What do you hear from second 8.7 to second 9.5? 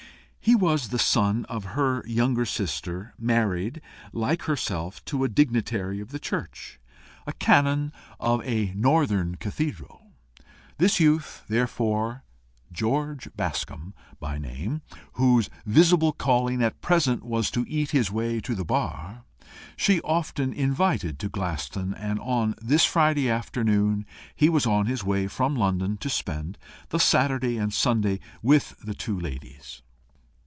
northern